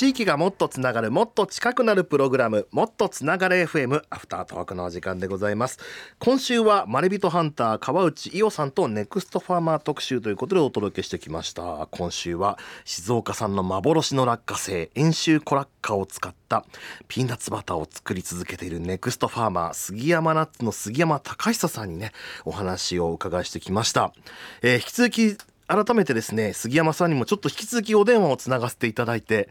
[0.00, 5.78] 地域がもっとつながるもっと近くなるプログラムもっとつながれ FM アフタートークのお時間でございます。
[6.18, 11.86] 今週はマレビトハンター川内伊代さんとネクストファーマー特集ということでお届けしてきました。
[11.90, 16.64] 今週は静岡産の幻の落花生遠州小落花を使った
[17.06, 22.12] ピーナッツバターを作り続けているネクストファーマー杉山ナッツの杉山隆久さんにね
[22.46, 24.14] お話をお伺いしてきました、
[24.62, 29.48] えー引き続き改めてですね杉山さんにもちょっと引き続きお電話をつながせていただいて、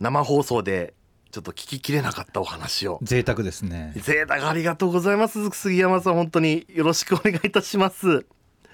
[0.00, 0.92] 生放送で
[1.30, 2.98] ちょっと聞ききれなかったお話を。
[3.02, 3.94] 贅沢ですね。
[3.96, 5.48] 贅沢ありがとうございます。
[5.50, 8.26] 杉山さん本当によろしくお願いいたします。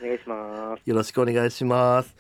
[0.03, 0.83] お願いします。
[0.85, 2.17] よろしくお願いします。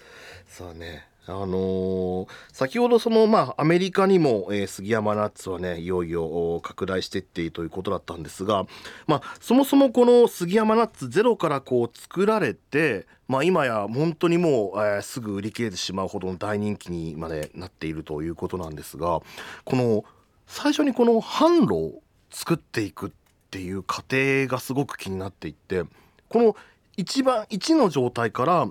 [0.46, 8.66] そうねあのー先ほどそのまあアメリカにも、えー杉山ナッツはねいよいよ拡大していっているということだったんですが
[9.06, 19.20] まあそもそもこの杉山ナッツゼロからこう作られてまあ今や本当にもう、えーすぐ売り切れてしまうほどの大人気にまでなっているということなんですが
[19.64, 20.04] この
[20.46, 23.10] 最初にこの販路を作っていくっ
[23.50, 25.84] ていう過程がすごく気になっていって
[26.28, 26.56] この
[26.96, 28.68] 一番1の状態から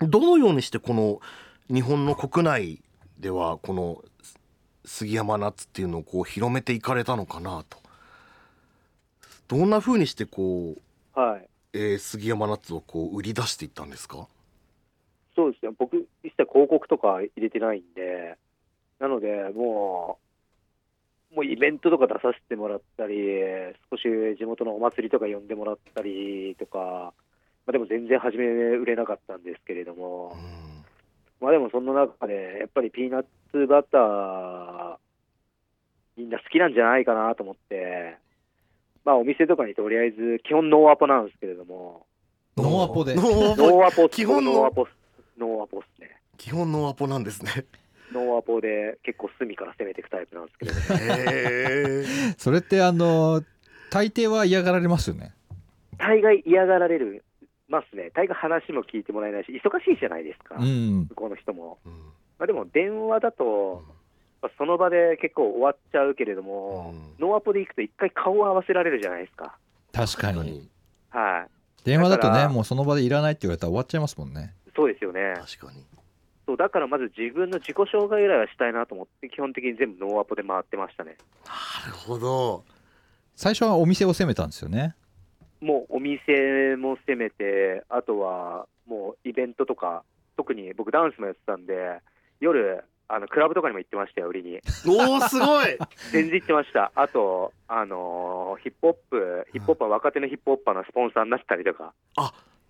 [0.00, 1.20] どのようにしてこの
[1.68, 2.82] 日本の国内
[3.18, 4.04] ではこの
[4.84, 7.78] 杉山ナッツっていうのをこう広めていかれたのかなと
[9.48, 10.76] どんな風にしてこ
[11.14, 11.48] う、はい。
[11.74, 14.26] えー杉山ナッツをこう売り出していったんですか？
[15.34, 15.72] そうですね。
[15.78, 18.36] 僕、一切広告とか入れてないんで、
[18.98, 20.18] なので、も
[21.32, 23.16] う、もうイベントとか出させてもらったり、
[23.90, 24.02] 少し
[24.38, 27.14] 地元のお祭りとか呼んでもらったりとか、
[27.64, 30.71] まあ、でも全然初め売れなかったんですけれどもう、ん
[31.42, 34.96] まあでもその中で、やっぱりピーナッツバター、
[36.16, 38.16] みんな好きなんじゃないかなと思って、
[39.04, 42.06] まあお店とかにとりあえず、基本ノーアポなんですけれども、
[42.56, 43.04] ノーアポ。
[43.04, 43.16] で。
[43.16, 43.62] ノーアポ。
[43.62, 44.52] ノーアポ、基本の。
[44.52, 44.90] ノーアポっす、
[45.36, 46.16] ノーアポっすね。
[46.38, 47.66] 基本ノーアポなんですね。
[48.12, 52.34] ノーアポで結構隅から攻めていくタイプなんですけど、へー。
[52.38, 53.42] それってあの
[53.90, 55.32] 大抵は嫌がられますよね。
[55.98, 57.24] 大概嫌がられる
[57.72, 58.10] ますね。
[58.14, 61.78] 大概話も聞いてもらえないし、忙しいじゃないですか、うん向こうの人も。
[61.84, 61.92] うん
[62.38, 63.82] まあ、でも電話だと、
[64.42, 69.56] まあその場で結構終わっちゃうけれども、うんノーアポで行くと一回顔を合わせられるじゃないですか。
[69.92, 70.68] 確かに
[71.10, 71.50] はい。
[71.84, 75.34] 電話だとねもうその場でいらないって言われたら終わっちゃいますもんねそうですよね。
[75.36, 75.84] 確かに
[76.46, 81.16] そうだからまず自分の自己紹介ぐらいはしたいなと思って、基本的に全部ノーアポで回ってましたね。
[81.46, 82.64] なるほど
[83.36, 84.94] 最初はお店を攻めたんですよね
[85.62, 90.02] もうお店も攻めて、あとはもうイベントとか、
[90.36, 92.00] 特に僕、ダンスもやってたんで、
[92.40, 94.56] 夜、あのクラブとかにも行ってましたよ、売りに。
[94.86, 95.78] おーすごい。
[96.10, 96.90] 全然行ってました。
[96.94, 101.94] あと、あのーヒップホップ、ヒップホッパー、若手のヒップホッパーのスポンサーになったりとか、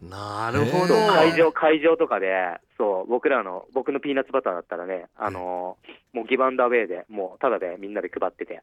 [0.03, 0.95] なるほど。
[0.95, 2.33] 会場、会場とかで、
[2.77, 8.63] そう、僕らの、僕のピーナッツバターだったらね、あのーもうギブアンダーウェイで、もうただでみんなで配ってて、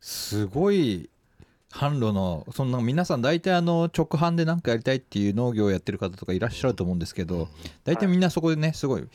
[0.00, 1.10] すごい
[1.72, 7.48] 販路のそんな皆さん大体あの直販で何かやりたいっていう農業をやってる方とかいらっしゃると思うんですけど
[7.84, 9.08] 大体みんなそこでねすごい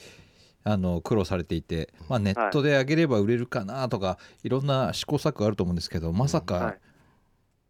[0.64, 6.78] あの苦労されていて、まあ、ネットで上げれば売れるかなとかいろんな試行錯誤あると思うんですけどまさはかい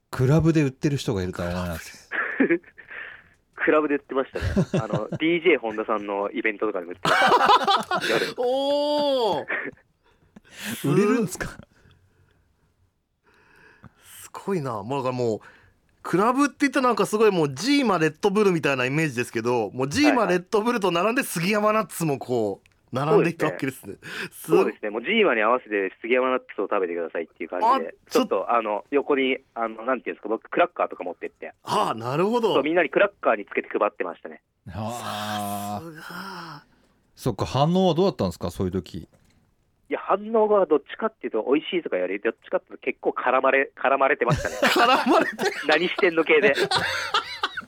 [0.09, 2.77] クラブで売ってる人がいるとは思わなかった
[3.55, 4.45] クラブで売ってましたね。
[4.81, 8.13] あの、 DJ 本田さんのイベントとかでも売ってました。
[8.13, 8.33] 夜。
[8.37, 9.45] おお
[10.85, 11.47] 売れるんですか？
[11.47, 11.57] す
[14.45, 14.83] ごいな。
[14.83, 15.39] もうだからもう
[16.03, 23.95] クラブって言ったらなんかすごいもうジーマレッドブルみたいなイメージですけどもうジーマレッドブルと並んで杉山ナッツもこう並んでいったわけですね。
[24.31, 28.49] すそうですね、もうジーマに合わせて杉山ナッツを食べてくださいっていう感じで、あちょっと。
[28.49, 32.61] あの横にあの、なんていうんですか、僕、クラッカーとか持ってって、ああなるほど。
[32.63, 34.41] みんなにクラッカーにつけて配ってましたね。
[34.69, 35.81] あ。
[36.09, 36.63] あ
[37.15, 39.09] そっか反応はどうだったんですかそういう時
[39.89, 44.55] いや、反応がどっちかっていうと、美味しいとかより、どっちかっていうと、結構絡まれ、絡まれてましたね。
[44.73, 45.35] 絡まれて
[45.67, 46.53] 何してんの系で。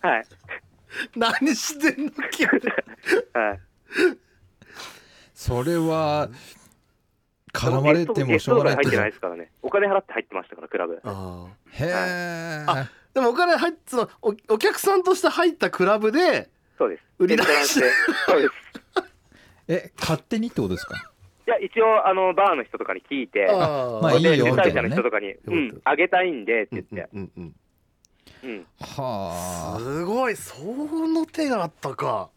[0.02, 0.24] はい。
[1.16, 3.60] 何してんのキはい。
[5.34, 6.30] それは
[7.54, 9.52] 絡まれてもしょうがないってないへですからね。
[9.62, 11.00] お金払って入ってましたから、クラブ。
[11.04, 11.48] あ
[11.80, 17.04] えあでもお金入っそのおお客さんとして入ったクラブでそうです。
[17.20, 17.92] 売り出しエントランスで
[18.28, 18.54] そうです。
[19.68, 21.09] え勝手にってことですか？
[21.50, 27.56] いや、一応、あの、バーの人とかに聞いて、あまあいいよ主催者の人とかに、ううんん、あげたいんでって言って、うんうん
[28.44, 28.66] うん。
[28.80, 29.80] はあ。
[29.80, 32.30] すごいその手があったか。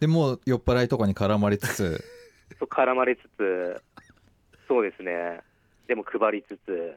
[0.00, 2.02] でもう酔っ払いとかに絡まれつつ。
[2.58, 3.82] そう絡まれつつ、
[4.66, 5.40] そうですね。
[5.86, 6.96] でも配りつつ、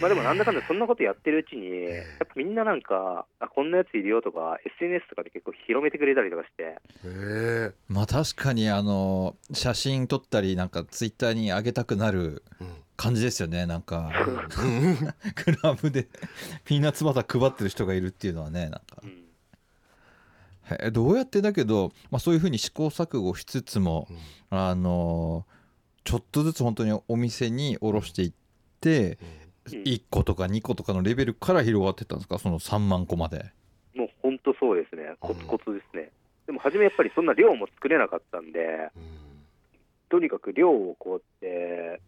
[0.00, 12.68] まあでもなんだかんだそんなことやってるうちに、やっぱみんななんか、あこんなやついるよとか、SNS とかで結構広めてくれたりとかして、まあ確かにあの写真撮ったりなんかツイッターに上げたくなるうん。
[12.94, 14.12] 感じですよねなんか。
[14.60, 14.96] うん。
[15.34, 16.06] クラブで。
[16.64, 18.80] ピーナッツバター配ってる人がいるっていうのはねなんか。
[19.02, 19.24] うん。
[20.86, 24.06] へどうやってだけど、まあ、そういうふうに試行錯誤しつつも
[24.52, 24.58] うん。
[24.58, 25.46] あの
[26.04, 28.32] ちょっとずつ本当にお店に卸していっ
[28.80, 32.38] てうん1個とか2個とかのレベルから広がってったんですか？
[32.38, 33.52] その3万個まで。
[33.94, 36.10] もう本当そうですね、コツコツですね。
[36.46, 39.46] でも初めやっぱりそんな量も作れなかったんで、うん。
[40.08, 41.20] とにかく量をこうやっ
[41.96, 42.00] て、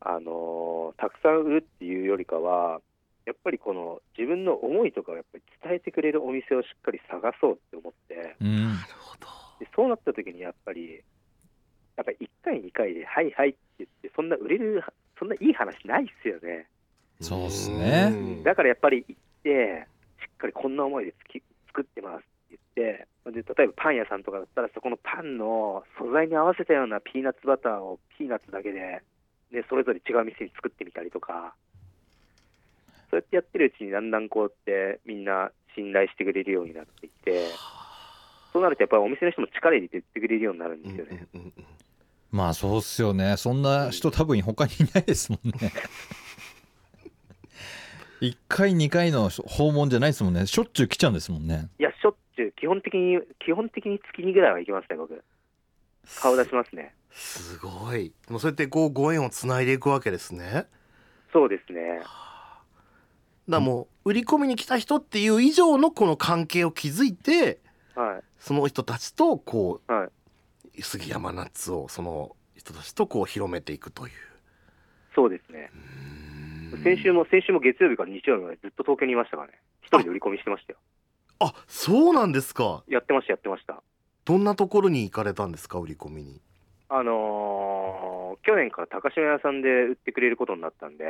[0.00, 2.80] あのーたくさん売るっていうよりかは、
[3.26, 8.64] やっぱりこの自分の思いとかをやっぱり伝えてくれるお店をしっかり探そうって思って、うん。
[8.68, 9.26] なるほど。
[9.60, 11.02] でそうなった時にやっぱり、
[11.96, 14.82] やっぱり1回、2回で、はいはいって言って、そんな売れる、
[15.18, 16.66] そんないい話ないっすよね。
[17.20, 18.08] そうっすね。
[18.12, 18.42] うん。
[18.42, 19.86] だからやっぱり行って、
[20.20, 29.02] しっかりこんな思いでつき作ってますって言ってで、例えばパン屋さんとかだったら、そこのパンの素材に合わせたようなピーナッツバターをピーナッツだけで、
[29.52, 31.54] ね、それぞれ違う店に作ってみたりとか、
[33.10, 37.46] そうやってやってるうちに、だんだんこうやってみんな信頼してくれるようになっていって、
[38.52, 41.26] そうなるとやっぱりお店の人も力入れて言ってくれるようになるんですよね。
[41.34, 41.64] うんうんうん。
[42.30, 43.36] まあそうっすよね。
[43.36, 45.72] そんな人多分他にいないですもんね
[48.20, 55.22] 1回2回の訪問じゃないですもんねしょっちゅう来ちゃうんですもんねいや、しょっちゅう、基本的に、基本的に月2ぐらいは行きますね、僕。
[56.20, 56.94] 顔出しますね。
[57.12, 60.66] すごいもうそうやってこうご縁をつないでいくわけですね
[61.32, 62.00] そうですね。
[63.48, 67.60] らもう売り込みに来た人っていう以上のこの関係を築いて
[67.94, 68.24] はい。
[68.38, 70.80] その人たちとこはい。
[70.80, 74.12] う杉山ナッツをその人たちとこう広めていくという
[75.14, 75.70] そうですね。
[75.74, 76.17] うん
[76.76, 79.60] 先週も、先週も月曜日から日曜日までずっと東京にいましたからね。
[79.82, 80.78] 一人で売り込みしてましたよ。
[81.40, 83.82] あそうなんですかやってました、やってました。
[84.24, 86.40] どんなところに行かれたんですか売り込みに？
[86.88, 91.04] あのー去年から高島屋さんで売ってくれることになったんで、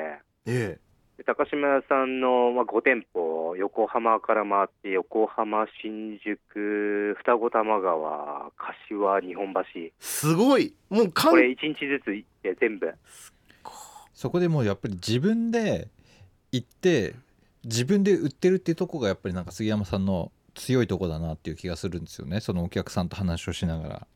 [0.46, 0.78] え
[1.16, 12.93] で高島屋さんの、まあ、5店舗、横浜から回って、横浜、新宿、双子玉川、柏、日本橋、えすごいもうこれ1日ずつ行って全部。
[14.18, 15.86] そこでもうやっぱり自分で
[16.50, 17.14] 行って
[17.64, 22.40] 自分で売ってるっていうとこがやっぱりなんか杉山さんの強いとこだなっていう気がするんですよね。
[22.40, 24.06] そのお客さんと話をしながら。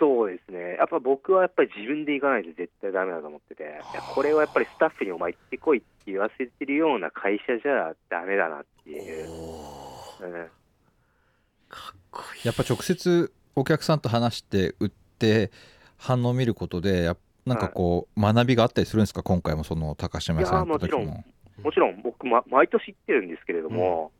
[0.00, 3.80] そうですね、やっぱ僕はやっぱり自分で行かないと絶対ダメだと思ってて、
[4.12, 10.32] これはやっぱりスタッフにお前行ってこいって言わせてるような会社じゃダメだなっていう、うん、
[11.68, 14.90] かっこいいやっぱ直接お客さんと話して売っ
[15.20, 15.52] て
[15.98, 19.22] 反応を見ることでやっなんかこう学びがあったりするんですか？
[19.22, 21.24] 今回もその高島屋さん行った時いやも
[21.62, 22.02] もちろん。
[22.02, 24.10] 僕、ま、毎年行ってるんですけれども、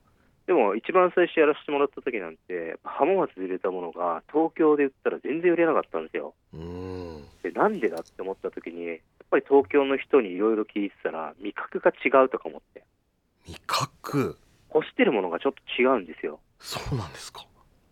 [0.47, 6.35] でも一番最初やらせてもらった時なんて、浜松で売れたものが東京で売ったら全然売れなかったんですよ。
[6.53, 7.25] うん。
[7.43, 8.99] でなんでだって思った時に、やっ
[9.31, 12.85] ぱり東京の人にいろいろ聞いてたら、味覚が違うとか思って、
[13.47, 14.38] 味覚？
[14.73, 16.41] 欲してるものがちょっと違うんですよ。
[16.59, 17.47] そうなんですか。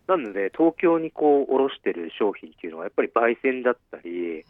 [0.07, 4.43] なので、東京にこう、卸してる商品っていうのは、やっぱり焙煎だったり、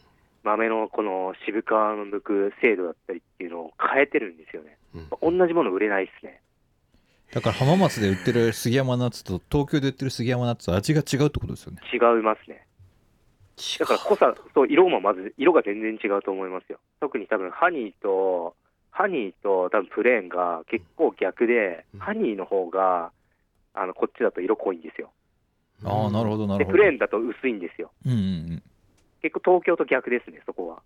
[0.44, 4.78] 豆のこの渋皮の剥く精度だったりっていうのを変えてるんですよね。
[4.96, 6.42] うん同じもの売れないですね。
[7.34, 12.68] だから浜松で売ってる杉山ナッツと東京で売ってる杉山ナッツは味が違うってことですよね違いますね。
[13.80, 16.80] だから濃さ、そう、色もまず、色が全然違うと思いますよ。
[17.00, 18.56] 特に多分、ハニーと、
[18.92, 23.12] ハニーと多分プレーンが結構逆で、うんハニーの方が、
[23.76, 25.12] あの、こっちだと色濃いんですよ。
[25.86, 27.92] ああなるほどなるで、ほどプレーンだと薄いんですよ。
[28.06, 28.22] うんうんう
[28.56, 28.64] ん
[29.24, 30.84] 結構東京と逆ですね、そこは。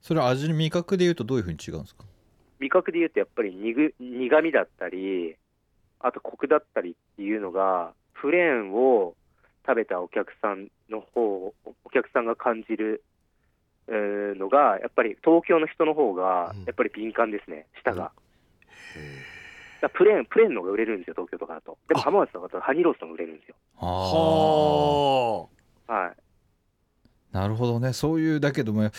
[0.00, 2.04] それは味の味覚でいうとどういうふうに違うんですか？
[2.60, 5.34] 味覚で言うとやっぱり苦苦味だったり、
[5.98, 9.16] あとコクだったりっていうのが、プレーンを
[9.66, 13.02] 食べたお客さんの方、お客さんが感じる
[13.88, 18.12] えーのが、やっぱり東京の人の方がうん、やっぱり敏感ですね、舌が。
[18.94, 19.00] へ
[19.82, 21.76] だからプレーン、プレーンの方が売れるんですよ、東京とかだと。
[21.88, 23.54] でもあ浜松とかだとハニーローストが売れるんですよ。
[23.80, 23.86] ー
[25.88, 26.16] あはい。
[27.32, 28.90] なるほどねそういうだけども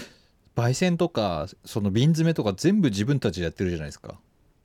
[0.56, 4.20] 焙煎とかその瓶詰めとか全部自分たちでやってるじゃないですか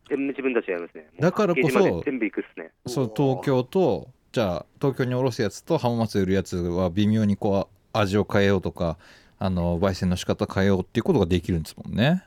[0.08, 1.06] 全部自分たちでやりますね。
[1.18, 2.70] だからこそ全部行くっすね。
[2.86, 8.98] そうの東京とじゃあ東京に卸すやつと浜松で売るやつは微妙にこう味を変えようとか
[9.38, 12.22] あの焙煎の仕方変えようっていうことができるんですもんね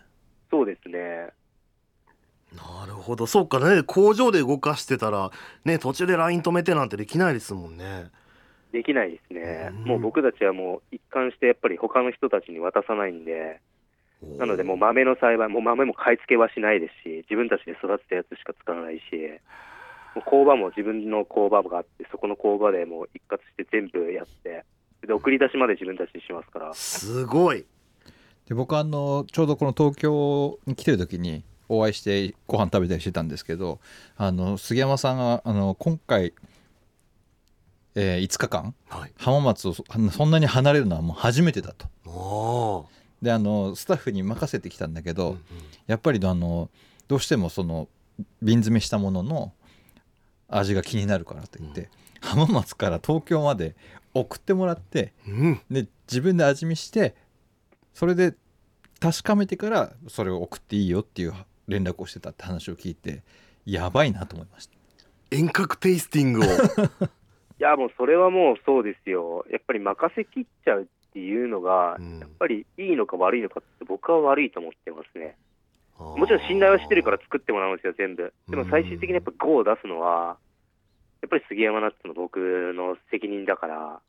[0.52, 1.30] そうですね。
[2.56, 5.32] なるほどそうかね工場で動かしてたら
[5.66, 8.10] ね途中でライン止めてなんてできないですもんね
[8.72, 9.70] できないですね。
[9.72, 9.84] うん。
[9.86, 13.62] もう僕たちはもう一貫してやっぱり他の人たちに渡さないんで、
[14.38, 19.02] なので、もう豆の栽培、もう豆も買い付けはしないですし、自分たちで育てたやつしか使わないし、
[20.14, 24.66] もう工場も自分の工場があって、そこの工場でもう一括して全部やって、
[25.08, 27.66] で送り出しまで自分たちでしますから、すごい。
[28.50, 33.80] で僕あのちょうどこの東京に来てる時にお会いしてご飯食べたりしてたんですけど
[34.18, 36.34] あの杉山さんがあの今回、
[38.02, 38.74] えー5日間。
[38.88, 39.12] はい。
[39.18, 42.88] 浜松をそそんなに離れるのはもう初めてだと。
[43.22, 45.42] であのスタッフに任せてきたんだけど、うんうん。
[45.88, 46.70] やっぱりあの
[47.10, 47.90] どうしてもその
[48.42, 49.52] 瓶詰めしたものの
[50.48, 51.90] 味が気になるからと言って、
[52.22, 53.76] 浜松から東京まで
[54.14, 55.62] 送ってもらってうん。
[55.70, 57.16] で自分で味見して
[57.94, 58.34] それで
[59.00, 61.34] 確かめてからそれを送っていいよっていう
[61.68, 63.24] 連絡をしてたって話を聞いて
[63.66, 64.74] やばいなと思いました。
[65.32, 67.10] 遠隔テイスティングを
[67.60, 75.36] いや、もうそれはもうそうですよ、やっぱり任せきっちゃうっていうのが、うんやっぱりいいのか悪いのかって、僕は悪いと思ってますね。
[76.00, 78.34] もちろん信頼はしてるから作ってもらうんですよ、全部。
[78.48, 80.38] でも最終的にやっぱ GO を出すのは、
[81.22, 84.00] やっぱり杉山ナッツの僕の責任だから、だか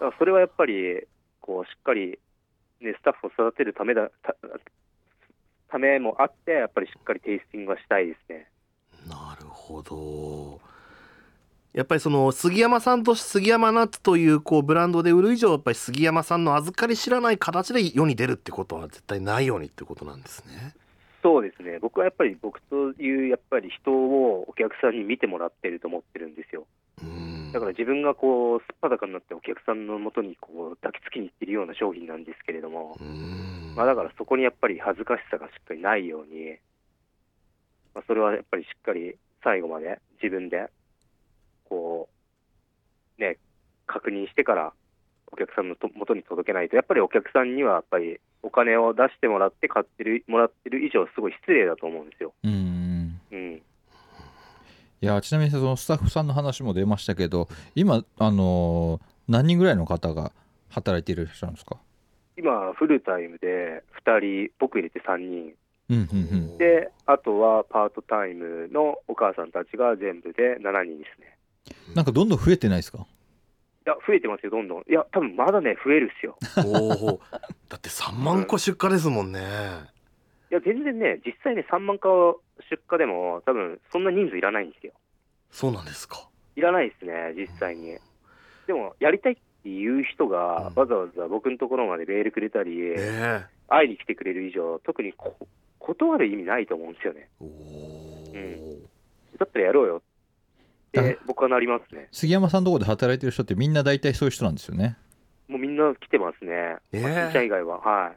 [0.00, 1.06] らそれはやっぱり、
[1.40, 2.18] こう、しっかり、
[2.80, 4.36] ね、スタッフを育てるためだ、た
[5.68, 8.50] ためもあって、やっぱりしっかりテイスティングはしたいですね。
[9.08, 10.60] なるほど
[11.74, 20.74] やっぱりその杉山さんと杉山ナッツというこうブランドで売る以上やっぱり杉山さんの預かり知らない形で世に出るってことは絶対ないようにってことなんですね。
[21.20, 26.66] そうですね、僕はやっぱり僕というやっぱり人をお客さんに見てもらってると思ってるんですよ。
[27.02, 36.58] うんだから自分がこう、すっぱだかになってお客さんのもとにこう抱きつきに行ってるような商品なんですけれども、うんまあ、だからそこにやっぱり恥ずかしさがしっかりないように、
[37.94, 40.68] まあ、それはやっぱりしっかり最後まで自分で、
[41.74, 42.08] こ
[43.18, 43.38] う、ね、
[43.86, 44.72] 確認してから
[45.32, 52.32] お客さんのと元に届けないと、やっぱりお客さんにはやっぱりお金を出してもらって買ってる、もらってる以上、すごい失礼だと思うんですよ。
[52.44, 53.62] うんうん。
[55.00, 60.32] いやちなみにそのスタッフさんの話も出ましたけど今あの何人ぐらいの方が
[60.70, 61.76] 働いていらっしゃるんですか？
[62.38, 65.54] 今、フルタイムで2人、僕入れて3人。
[65.90, 66.18] うんうん
[66.54, 71.33] うんで、あとはパートタイムのお母さんたちが全部で7人ですね。
[71.94, 72.98] なんかどんどん増えてないですか？
[73.86, 74.80] いや、増えてますよ、どんどん。
[74.88, 76.38] いや、多分まだね、増えるっすよ。
[76.64, 77.20] おお
[77.68, 79.40] だって3万個出荷ですもんね。
[80.50, 82.40] いや、全然ね、実際ね、3万個
[82.70, 84.92] 出荷でも、多分そんな人数いらないんですよ。
[85.50, 86.28] そうなんですか。
[86.56, 87.98] いらないですね、実際に。
[88.66, 95.36] でも、やりたいっていう人が、うんわざわざ僕のところまでメールくれたり、ええ会いに来てくれる以上、特にこ
[95.78, 97.28] 断る意味ないと思うんですよね。
[97.40, 98.82] おお、うん
[99.38, 100.02] だったらやろうよ
[101.00, 102.08] って、僕はなりますね。
[102.12, 104.96] 杉山さんのところで働いてる人ってみんな大体そういう人なんですよね
[105.48, 106.76] もうみんな来てますね。
[106.92, 107.78] ええまあ、ちゃん以外は。
[107.80, 108.16] はい。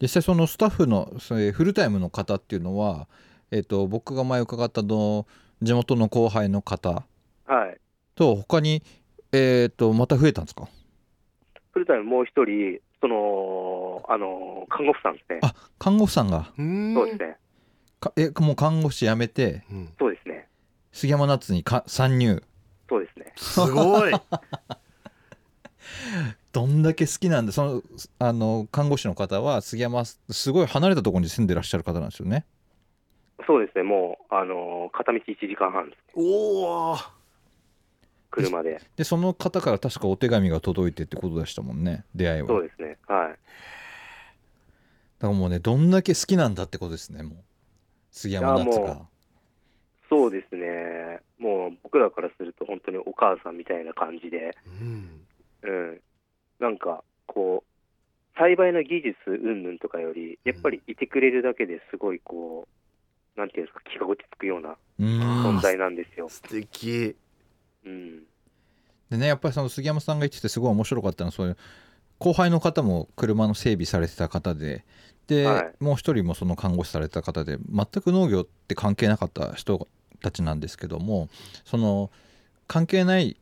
[0.00, 3.06] 実際そのスタッフのそれフルタイムの方っていうのは、
[3.50, 5.26] えっと僕が前伺ったの
[5.60, 7.04] 地元の後輩の方
[7.46, 7.78] はい。
[8.14, 8.82] と他に、
[9.32, 10.66] えっとまた増えたんですか？
[11.72, 15.38] フルタイムもう一人、その、あの、看護婦さんですね。
[15.42, 17.36] あ看護婦さんがうーんそうですね。
[18.00, 20.48] かえもう看護師辞めてうんそうですね。
[20.92, 22.42] 杉山ナッツにか参入
[22.88, 23.32] そうですね。
[23.36, 24.12] すごい。
[26.52, 27.82] どんだけ好きなんでその
[28.18, 32.44] あの看護師の方は杉山すごい離れたところに住んでらっしゃる方なんですよね
[33.46, 33.84] そうですね。
[33.84, 36.02] もう、あの、片道1時間半です。
[36.14, 36.96] おお。
[38.32, 38.80] 車で。
[38.96, 42.96] でその方から確かお手紙が届いてってことでしたもんね出会いはそうですね。
[43.06, 43.28] はい。
[43.28, 43.38] だか
[45.20, 47.38] らもうねどんだけ好きなんだってことですねもう
[48.10, 49.02] 杉山ナッツが
[50.08, 50.66] そうですね。
[51.42, 55.26] もう僕らからすると本当にお母さんみたいな感じで、うん。
[55.62, 56.00] うん。
[56.60, 62.68] なんか、こう、栽培の技術云々とかより、やっぱりいてくれるだけですごいこ
[63.36, 66.28] う、なんていうんですか、気が落ち着くような存在なんですよ。
[66.28, 67.16] 素敵。
[67.84, 68.22] うん。
[69.12, 71.56] でねやっぱりその杉山さんが言っててすごい面白かったのはそういう
[72.18, 74.84] 後輩の方も車の整備されてた方で
[75.26, 79.86] で、はいもう一人もその看護師されてた方で全く農業って関係なかった人
[80.22, 81.28] たちなんですけども
[81.64, 82.10] その
[82.66, 83.36] 関係ない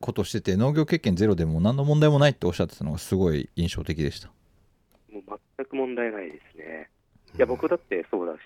[0.00, 4.28] ことしてて農業経験ゼロでも何の問題もないっておっしゃってたのがすごい印象的でした。
[5.10, 6.90] もう全く問題ないですね。
[7.36, 8.38] いや、僕だってそうだし、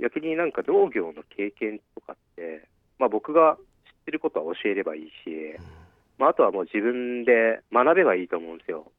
[0.00, 5.10] 逆になんか農業の経験とかって、まあ僕が知ってることは教えればいいし、
[6.16, 8.92] まああとはもう自分で学べばいいと思うんですよ。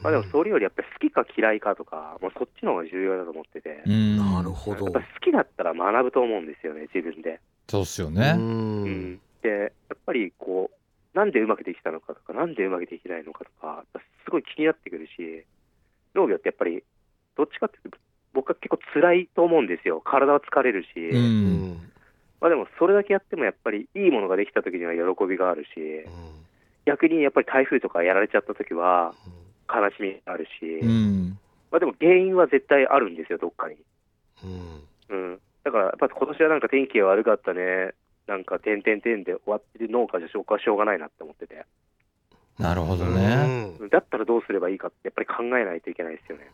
[0.00, 5.00] まあでもそれよりやっぱり好きか嫌いかとか、もうそっちの方が重要だと思ってて、うーんなるほどやっぱ。
[5.00, 7.40] 好きだったら学ぶと思うんですよね、自分で。
[7.68, 8.34] そうっすようね。
[8.36, 8.84] うん
[9.14, 9.20] ん。
[9.42, 13.84] で、やっぱりこう、なんでうまくできたのかとか、なんでうまくできないのかとか、
[14.24, 15.44] すごい気になってくるし、
[16.14, 16.82] 農業ってやっぱり、
[17.36, 17.98] どっちかっていうと、
[18.32, 20.00] 僕は結構辛いと思うんですよ。
[20.00, 20.88] 体は疲れるし。
[20.96, 21.90] ううんん
[22.40, 25.70] まあでも、それだけやってもやっぱりいいものができた時には喜びがあるし、
[26.84, 29.14] 逆にやっぱり台風とかやられちゃった時は
[29.68, 31.38] 悲しみがあるし、うん
[31.70, 33.76] まあでも原因は絶対あるんですよ、どっかに。
[34.44, 35.40] うんうん。
[35.64, 37.94] だから、やっぱ今年はなんか天気が悪かったね、
[38.26, 41.66] なんか点々点で終わってる農家じゃ消化しょうがないなって思ってて。
[42.58, 46.50] なるほどねうんだったらどうすればいいかってやっぱり考えないといけないですよね。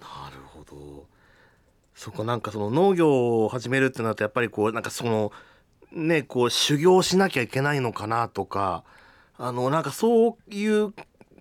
[0.00, 1.06] なるほど
[1.94, 5.32] そこなんかその農業を始めるってなるとやっぱりこうなんかその
[5.92, 8.84] ねこう修行しなきゃいけないのかなとか
[9.38, 10.92] あのなんかそういう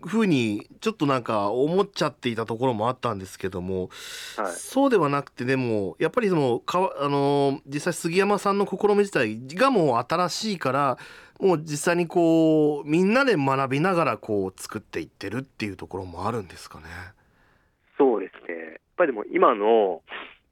[0.06, 3.90] ふうにちょっとなんか思っちゃっていたところもあったんですけども、
[4.38, 4.52] はい。
[4.54, 10.98] そうではなくてでもやっぱりそのかわあの実際杉山さんの試み自体がもう新しいから
[11.40, 16.86] もう実際にこうみんなで学びながらこう作っていってるっていうところもあるんですかね。
[17.98, 18.58] そうですね。
[18.58, 20.00] やっぱりでも今の、やっ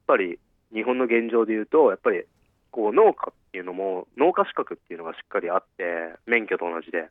[0.05, 0.39] ぱり
[0.71, 2.23] 日本の現状で言うと、やっぱり
[2.69, 7.09] こう農家っていうのも、農家資格っていうのがしっかりあって、免許と同じで。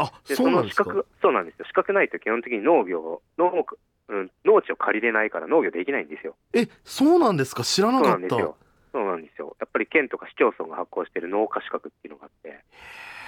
[0.00, 0.84] あでそうなんですか？
[0.84, 1.64] その資格、そうなんですよ。
[1.66, 3.76] 資格ないと基本的に農業、農家
[4.08, 6.34] うん、農地を借りれないから農業できないんですよ。
[6.52, 7.62] えそうなんですか？
[7.62, 8.56] 知らなかったなんですよ。
[8.92, 9.56] そうなんですよ。
[9.60, 12.58] やっぱり県とか市町村が発行している農家資格っていうのがあって、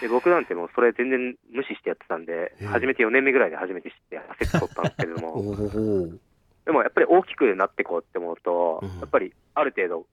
[0.00, 6.18] で僕なんてもうそれ全然無視してやってたんで初めて4年目ぐらいで初めて知って焦って取ったんですけれどおも、 お
[6.64, 10.06] でもやっぱり大きくなってこうって思うと、うんやっぱりある程度、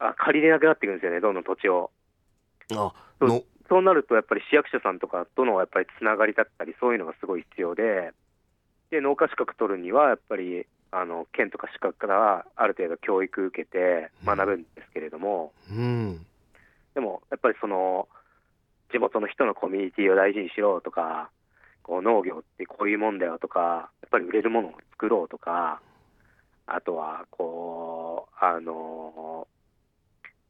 [0.00, 1.92] あ借りれなくなってくるんですよね、どんどん土地を。
[2.72, 8.12] あのそうなると、やっぱり市役所さんとかとのやっぱりつながりだったり、そういうのがすごい必要で、
[8.90, 16.26] で農家資格取るには、やっぱりあの県とか市格からある程度教育受けて学ぶんですけれども、うん。
[16.94, 18.08] でもやっぱりその
[18.90, 21.30] 地元の人のコミュニティを大事にしろとか、
[21.84, 25.80] こう農業ってこういうもんだよとか、やっぱり売れるものを作ろうとか、
[26.66, 29.46] あとはこう、あの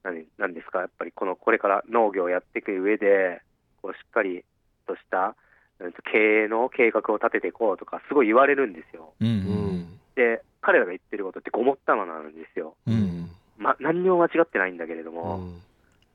[0.03, 3.43] 何なんですか、やっぱりこのこれから農業をやっていく上で、
[3.83, 4.45] こうしっかり
[4.87, 5.37] とした
[5.79, 9.15] うんと経営の計画を立てていこうとか、すごい言われるんですよ。
[9.21, 9.29] うん。
[9.29, 9.37] ううん。
[9.81, 12.77] んで、彼らが言ってることってごもったまなんですよ。
[12.87, 12.99] ううん。
[12.99, 15.61] んま、何にも間違ってないんだけれどうも、ん。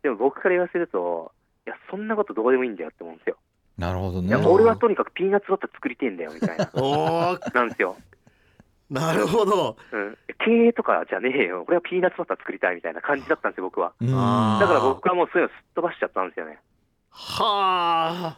[0.03, 1.31] でも僕から言わせると、
[1.65, 3.37] いや、そんなことどうでもいいんだよって思うんですよ。
[3.77, 4.35] なるほどね。
[4.35, 6.69] 俺はとにかくピーナッツバター作りてえんだよみたいな、
[7.53, 7.97] なんですよ。
[8.89, 9.77] なるほど。
[9.91, 13.93] うん、経営とかじゃねえよ、俺はピーナッツバター作りたいみたいな感じだったんですよ、僕は。
[13.99, 16.59] だから僕はもうそういうのすっ飛ばしちゃったんですよね。
[17.09, 18.37] はあ。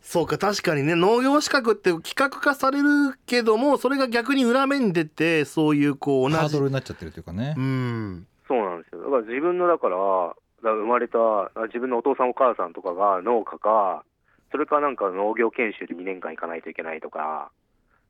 [0.00, 0.94] そうか確かにね。
[0.94, 7.54] 農業資格って企画化されるけどもそれが逆に裏面に出てそういうこう同ハーじドルになっちゃってるというかね。
[7.58, 8.26] うん。
[8.48, 9.02] そうなんですよ。
[9.02, 11.18] だから自分の、だから、だから生まれた、
[11.66, 14.04] 自分のお父さんお母さんとかが農家か、
[14.50, 17.50] それかなんか農業研修で2年間行かないといけないとか、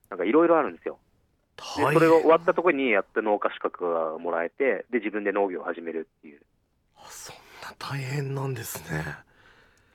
[0.08, 0.98] なんかいろいろあるんですよ。
[1.58, 6.40] でそれが終わったところにやった農家資格がもらえて、で、自分で農業を始めるっていう。
[6.96, 9.04] あそんな大変なんですね。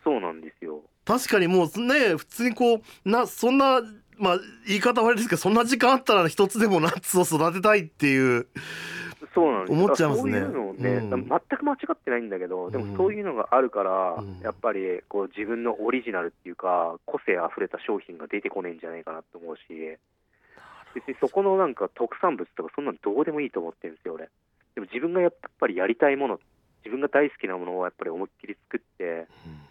[0.03, 0.81] そうなんですよ。
[1.05, 3.81] 確かにもうね普通にこうなそんな
[4.17, 8.47] まあ言い方悪いですけどそんな時間あったら一つでもナッツを育てたいっていう
[9.33, 9.71] そうなんです。
[9.73, 10.31] 思っちゃいますね。
[10.31, 11.27] そういうのをね、うん。
[11.27, 12.89] 全く間違ってないんだけど、でうん。
[12.91, 14.39] もそういうのがあるから、うん。
[14.41, 19.61] やっぱりこう自分のオリジナルっていうか、個性あふれた商品が出てこねえんじゃないかなと思うし、
[20.93, 24.29] 別にそこのなんか特産物とか、そんなのどうでもいいと思ってるんですよ、俺。
[24.75, 26.39] でも自分がやっぱりやりたいもの、
[26.83, 29.27] 自分が大好きなものをやっぱり思いっきり作って、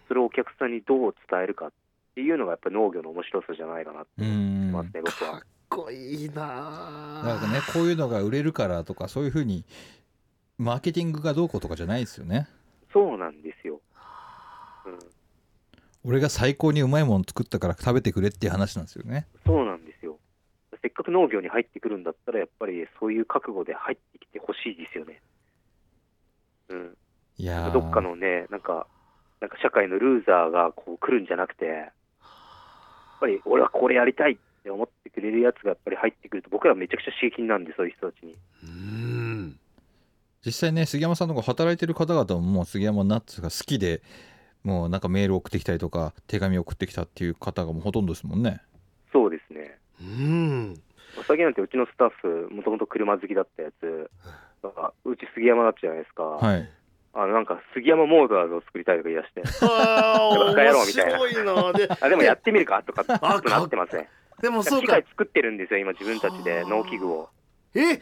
[0.08, 1.72] それをお客さんにどう伝えるかっ
[2.14, 5.42] ていうのが、やっぱり農業の面白さじゃないかなってう思いんますね、僕かっは。
[5.72, 9.64] こいいななんかねこういうのが売れるからとかそういうふうに
[10.58, 12.46] マーケティングがどうこうとかじゃないですよね
[12.92, 13.80] そうなんですよ。
[14.84, 14.98] うん
[16.04, 19.71] 俺が最高にうまいもの作ったから食べてくれっていう話なんですよねそうなんですよ。
[20.82, 25.20] せっかく農業に入ってくるんだったら、やっぱりそういう覚悟で入ってきてほしいですよね。
[26.68, 26.96] うん、
[27.38, 28.86] いやーどっかのね、なんか、
[29.40, 31.88] なんか社会のルーザーがこう来るんじゃなくて、やっ
[33.20, 38.36] ぱり俺はこれやりたいって思ってくれるやつがやっぱり入ってくると、僕らめちゃくちゃ刺激になるんで、そういう人たちに。
[38.64, 39.58] うん
[40.44, 44.02] 実際ね杉山さんとか働いてる方々ももう杉山ナッツが好きで
[44.64, 48.60] もうなんかメール送ってきたりとか手紙送ってきたっていう方がもうほとんどですもんね
[49.12, 49.51] そうですね。
[50.02, 50.74] うん。
[51.18, 54.10] お酒なんてうちのスタッフ、もともと車好きだったやつ、
[54.62, 56.22] なんかうち杉山だったじゃないですか。
[56.22, 56.68] はい。
[57.14, 59.66] あのなんか杉山モーターズを作りたいとか言い出して。
[59.66, 61.18] あーバカ野郎みたいな。
[61.18, 64.08] 面白いなであでもやってみるかとかあってなってますね。
[64.40, 64.86] でもそうか。
[64.86, 67.28] 機械作ってるんですよ、今、自分たちで農機具を。
[67.74, 68.00] え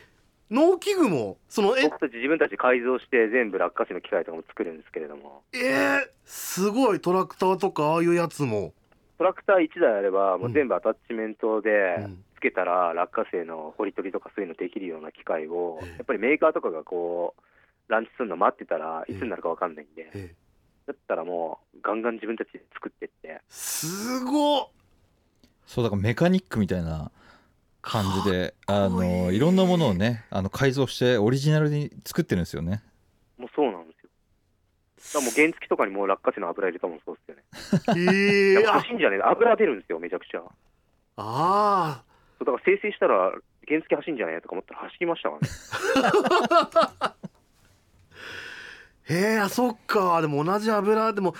[0.49, 1.39] 農機具も？
[1.49, 1.83] そのえ？
[1.83, 7.01] 僕たち自分たちで改造して、全部落花生の機械とかも作るんですけれども、えー、すごい。
[7.01, 8.73] トラクターとかああいうやつも
[9.21, 12.25] トラクター1台あれば、もう全部アタッチメントでうん。
[12.37, 15.89] つけたら落花生の掘り取りとかそういうのできるような機械を、ええ。
[15.99, 20.35] やっぱりメーカーとかがこう、ランチするの待ってたらいつになるか分かんないんで、ええ。
[20.87, 24.69] だったらもう、ガンガン自分たちで作ってって、すごっ。
[25.67, 27.11] そうだからメカニックみたいな
[27.83, 32.83] 感じであのいろんなものをねあの改造してオリジナルに作ってるんですよね
[33.39, 34.11] もうそうなんですよ。
[35.15, 37.43] だもう原付とかにもう落花生の油入れたもんそうっすよね。
[38.03, 39.21] いやええあ欲しいんじゃねえ。
[39.25, 40.43] 油出るんですよ、めちゃくちゃ。
[41.17, 42.03] あ
[42.39, 43.33] そうだから生成したら
[43.67, 45.39] 原付走んじゃねえとか思ったら走りましたか
[47.03, 47.17] らね。
[49.09, 50.21] ーへえあそっか。
[50.21, 51.35] でも同じ油でも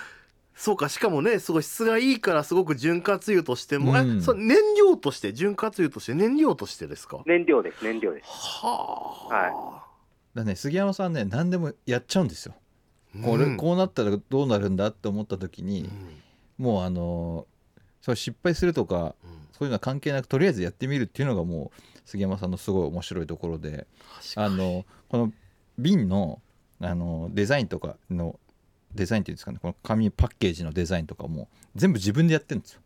[0.55, 0.89] そうか。
[0.89, 4.19] しかもねすごい質がいいからすごく潤滑油としても、うん。
[4.19, 7.23] えそう燃料として潤滑油として燃料としてですか？
[7.27, 8.27] 燃料です、燃料です。
[8.29, 9.85] はあ、だか
[10.35, 12.55] らね杉山さんね何でもやっちゃうんですよ、
[13.15, 13.23] うん。
[13.23, 15.91] これこうなったらどうなるんだって思った時うに、ん。
[16.59, 17.47] もうあの
[18.01, 19.15] そう失敗するとか
[19.53, 23.87] そういうのは関係なくとりあえずやってみるっていうのがもう杉山さんのすごい面白いところで
[24.37, 25.33] あのこの
[25.79, 26.41] 瓶の
[26.83, 28.39] あのデザインとかの
[28.95, 32.81] デザインっていうんですかねこの紙パッケージのデザインとかも全部自分でやってるんですよ。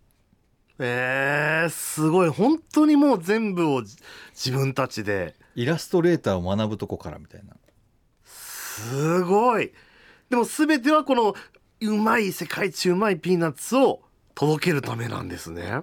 [0.80, 2.28] えー、すごい。
[2.28, 3.96] 本当にもう全部をじ
[4.34, 5.36] 自分たちで。
[5.54, 7.54] イラストレーターを学ぶとこからみたいな。
[8.24, 9.72] すごい
[10.30, 11.34] でも全てはこの
[11.80, 14.00] うまい世界一うまいピーナッツを
[14.34, 15.82] 届けるためなんですね。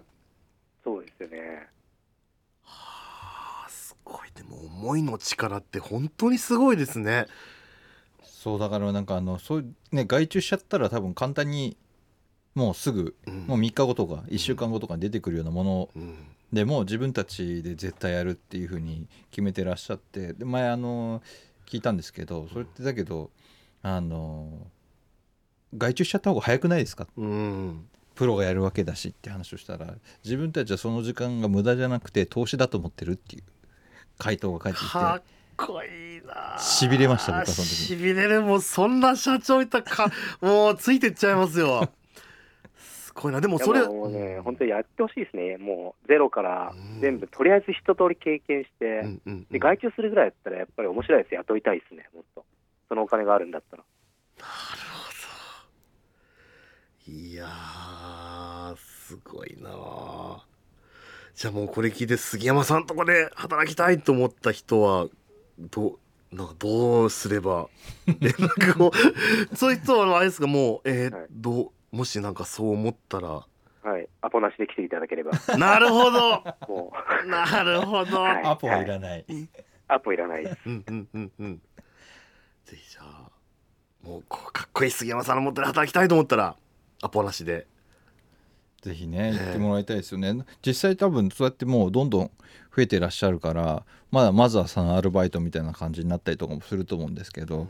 [0.83, 1.67] そうですよね。
[2.65, 4.29] あーすごい。
[4.35, 7.27] でも思いの力って本当にすごいですね。
[8.23, 11.77] そうだからなんかあのそういうね外注しちゃったら多分簡単に
[12.55, 13.47] もうすぐうん。
[13.47, 16.15] もう3日後とか1週間後とかに出てくるようなものうん。
[16.51, 21.21] でもう自分たちで絶対やるっていう風に決めてらっしゃってで前あの
[21.65, 23.29] 聞いたんですけどそれってだけど
[23.83, 24.67] あの
[25.75, 27.07] 外注しちゃった方が早くないですか？
[27.17, 27.87] うん。
[28.15, 33.43] プロがやるわけだしって話をしたら自分たちはその時間が無駄じゃなくて投資だと思ってるっていう
[34.17, 34.91] 回答が返ってきて。
[34.91, 35.23] かっ
[35.57, 40.11] こいいな痺れました僕はその時しびれるもうそんな社長いたらか。
[40.41, 41.89] もうついてっちゃいますよ。
[42.77, 43.41] すごいな。
[43.41, 45.57] でもそれもうね、本当にやってほしいですね。
[45.57, 47.01] もうゼロからうん。
[47.01, 49.43] 全部、とりあえず一通り経験して、うんうんうん。
[49.51, 52.45] で外注するぐらいだったら、やっぱり面白いやつ雇いたいですね、もっと。
[52.91, 53.83] そのお金があるんだったら。
[57.07, 60.45] いやーすごいなあ
[61.33, 65.07] じゃあもうこれ聞いて杉山さんとこで働きたいと思った人は
[65.57, 65.99] ど
[66.31, 67.69] うなんかどうすれば
[68.19, 68.91] 連絡を
[69.55, 71.27] そういう人はあれですかもうえーはい。
[71.31, 73.29] どうもしなんかそう思ったら。
[73.29, 74.07] はい。
[74.21, 76.43] アポなしで来ていただければ、なるほど。
[76.67, 76.93] も
[77.25, 78.43] う、なるほど、はい。
[78.43, 79.25] アポはいらない、
[79.87, 80.43] アポいらない。
[80.43, 81.61] うんうんうんうん
[82.71, 83.29] ぜひじゃあ
[84.01, 86.55] もうこうかっこいい杉山さんのもとで働きたいと思ったら
[87.01, 87.67] アポなしで。
[88.81, 92.31] ぜひねええ言ってもらいたいですよね、実際多分そうやってもうどんどん
[92.75, 97.67] 増えてらっしゃるからまだまずはそのアルバイトみたいな感じになったりとかもすると思うんですけど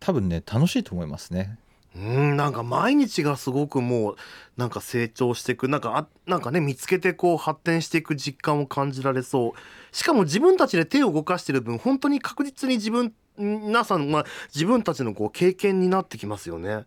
[0.00, 1.58] 多分ね楽しいと思いますね
[1.96, 4.16] うんなんか毎日がすごくもう
[4.56, 16.84] なんか成長していくなんかあなんかね見つけてこう発展していく実感を感じられそうしかも自分たちで手を動かしてる分本当に確実に自分皆さん、まあ、自分たちのこう経験になってきますよね。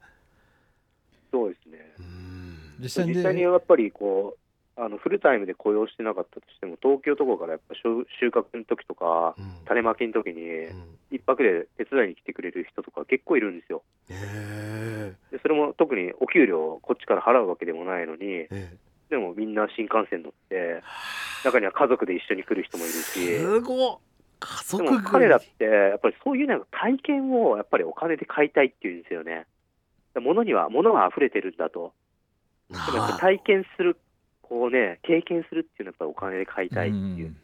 [1.31, 1.93] そうですね。
[1.99, 2.37] うん
[2.79, 4.39] 実際に実際にやっぱりこう、
[4.77, 9.53] あのフルタイムで雇用してなかったとしても、東京とかからやっぱ収収穫の時とか、うん。
[9.65, 10.97] 種まきの時にう、ん。
[11.11, 13.83] 一泊で手伝いに来てくれる人とか結構いるんですよ。
[14.09, 18.77] へでそれも特にお給料をこっちから払うわけでもないのに、ええ。
[19.09, 20.81] でもみんな新幹線乗って、
[21.43, 23.97] 中には家族で一緒に来る人もいるえし、すごい
[24.39, 29.47] 家族でも彼らって、やっぱりそういうなんか体験をやっぱりお金で買いたいっていうんですよね。
[30.15, 31.93] 物には、物が溢れてるんだと。
[32.69, 33.97] でも体験する、
[34.47, 37.29] こうね、経験するっていうのはやっぱりお金で買いたいっていう。
[37.29, 37.37] ん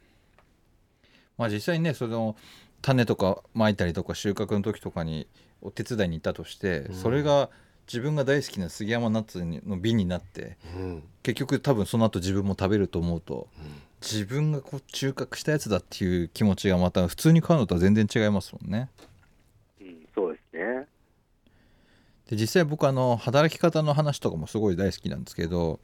[1.37, 2.35] まあ実際にねその
[2.81, 5.27] 種とかまいたりとか収穫の時とかに
[5.61, 7.49] お手伝いに行ったとして、うんそれが
[7.85, 18.89] 自分が大好きな杉山ナッツの瓶になってうん結局多分その後自分も食べると思うとうん自分がこう収穫したやつだっていう気持ちがまた普通に買うのとは全然違いますもんね。
[19.79, 20.87] うん、そうですね。
[22.29, 25.79] で実際僕あの働き方の話とかもすごい大好きなんですけど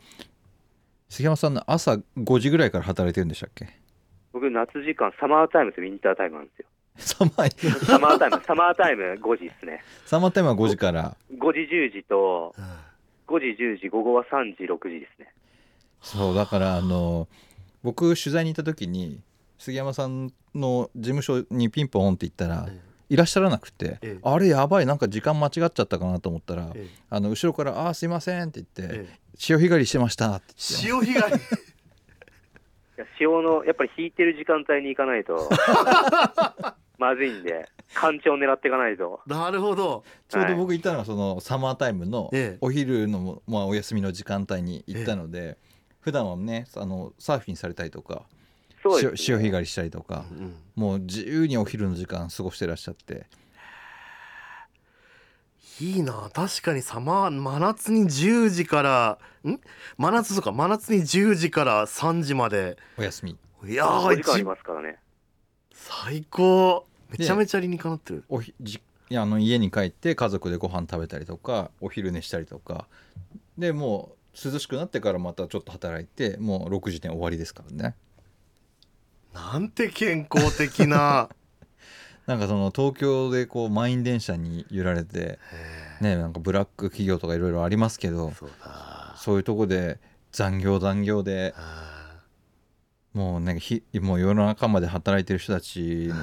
[1.10, 3.68] 杉山さんの朝5時ぐらいから働いてるんでしたっけ？
[4.32, 6.66] 僕、夏時間、サマータイムとウィンタータイムなんですよ。
[6.98, 9.84] サマーサマータイム、サマータイム5時ですね。
[10.06, 12.66] サマータイムは5時から？5時、10時と、うん
[13.28, 15.34] 5時、10時、午後は3時、6時ですね。
[16.02, 17.28] そうだからあの
[17.84, 19.22] 僕取材に行った時に
[19.58, 24.20] 杉山さんの事務所にピンポンって行ったらえいらっしゃらなくてええ。
[24.24, 26.88] あれやばいなんか時間間違っちゃったかなと思ったらええ。
[27.10, 30.62] あの後ろから「あーすいません」って言ってええ「潮干狩りしてました」って言って。
[30.64, 31.42] 潮干狩り。
[33.00, 35.50] や潮の、やっぱり引いてる時間帯に行かないと、
[37.00, 39.22] まずいんで、干潮を狙っていかないと。
[39.26, 40.04] なるほど。
[40.28, 42.58] ちょうど僕行ったのがそのサマータイムのええ。
[42.62, 45.58] お昼のまあお休みの時間帯に行ったので
[46.02, 48.24] 普段はねあのサーフィンされたりとか
[48.82, 49.18] そうです、ね。
[49.18, 50.56] 潮潮干狩りしたりとかうん。
[50.76, 53.28] もう自由にお昼の時間過ごしてらっしゃって。
[55.82, 56.30] いいな。
[56.34, 59.18] 確かにサマー真夏に10時から
[59.50, 59.60] ん？
[59.98, 62.78] 真夏とか真夏に10時から3時まで。
[62.98, 63.38] お休み。
[63.66, 64.98] いや5ー時間あり一ますからね。
[65.72, 66.86] 最高。
[67.18, 68.24] めちゃめちゃ理にかなってる。
[68.30, 72.88] おひじいやあの家に帰って家族でご飯食べたりとかお昼寝したりとか。
[73.58, 77.96] でもう涼しくなってからまたちょっと働いてもう6時点終わりですからね
[79.34, 81.30] なんて健康的な。
[82.26, 85.40] なんかその東京でこう満員電車に揺られて
[86.00, 88.32] ねなんかブラック企業とかいろいろありますけど
[89.16, 90.00] そういうとこで
[90.32, 92.20] 残業残業であ
[93.14, 96.16] もうねひもう夜中まで働いてる人たちの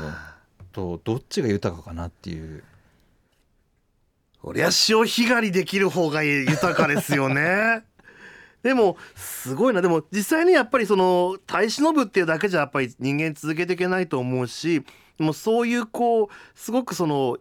[0.73, 2.63] とどっちが豊かかなっていう。
[4.43, 7.83] 俺は潮干狩りできる方が豊かですよね
[8.67, 14.83] でもすごいなでも実際にやっぱりその耐え忍ぶっていうだけじゃやっぱり人間続けていけないと思うし
[15.19, 17.39] でもそういうこうすごくその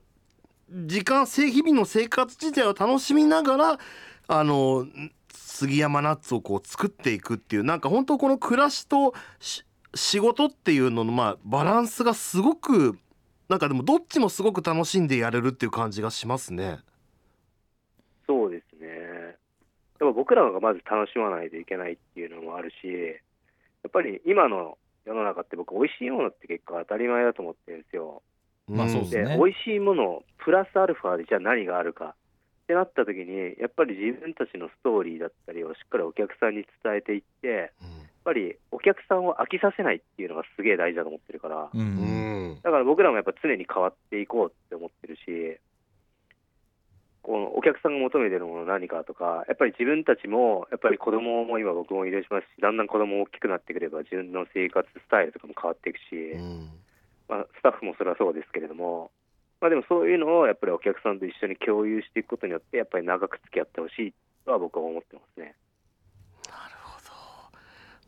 [0.70, 3.80] 時間日々の生活自体を楽しみながら
[4.28, 4.86] あの
[5.34, 9.16] 杉山ナッツをこう作っていくっていうなんか本当この暮らしと
[9.96, 13.00] 仕事っていうののまあバランスがすごく
[13.50, 16.80] なんかでもどっちもすごく楽しんでやれるっていう感じがしますね。
[18.28, 18.75] そうです。
[19.96, 28.22] っぱ僕らがまず楽しまないといけないっていうのもあるし、やっぱり今の世の中って僕、美味しいものって結構当たり前だと思ってるんですよ。
[28.68, 29.38] で、まあそうですね。
[29.38, 32.16] 美味しいもの、プラスアルファでじゃあ何があるか。
[32.66, 37.70] ってなった時に、やっぱり自分たちのストーリーだったりをしっかりお客さんに伝えていって、やっ
[38.24, 42.60] ぱりお客さんを飽きさせないっていうのがすげえ大事だと思ってるから、ううんん。
[42.64, 45.60] だから僕らもやっぱ常に変わっていこうって思ってるし、
[47.26, 56.70] このお客さんが求めてるもの何かとか、やっぱり自分たちも、やっぱり子供も今僕もいるしますし、だんだん子供も大きくなってくれば自分の生活スタイルとかも変わっていくし、うん
[57.28, 59.10] まあ、スタッフもそれはそうですけれども、
[59.60, 64.14] まあ、でもそういうのをやっぱりお客さんと一緒に共有していくことによって、やっぱり長く付き合ってほしい
[64.46, 65.56] とは僕は思ってますね。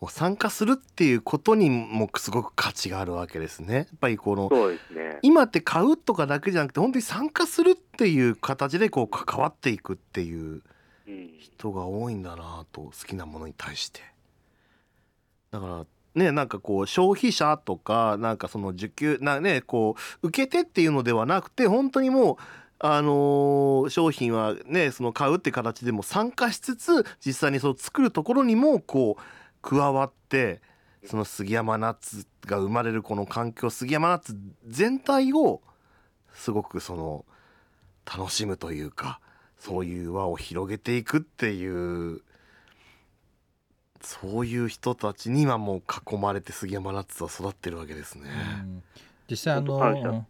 [0.10, 3.75] 参加するっていうことにもすごく価値があるわけですね。
[3.75, 4.49] やっぱりこの
[4.95, 5.17] ね。
[5.23, 10.62] 今って買うとかだけじゃなくて本当に参加するっていう形でこう関わっていくっていう
[11.07, 14.01] うん、人が多いんだなと好きなものに対して。
[15.51, 22.38] だからねなんかこう消費者とかなんかその受給なねこう受け手っていうのではなくて本当にもう
[22.79, 29.21] あのー商品はねその買うって形でも参加しつつ実際にその作るところにもこう
[29.62, 30.62] 加わって
[31.06, 35.62] その杉山ナッツが生まれるこの環境杉山ナッツ全体を
[36.34, 37.26] すごくその
[38.06, 39.20] 楽しむというか
[39.58, 42.22] そういう輪を広げていくっていう
[44.02, 48.30] そういう人たちに今もう囲まれて杉山ナッツは育ってるわけですね。
[48.62, 48.84] うん
[49.30, 50.26] 実際あの。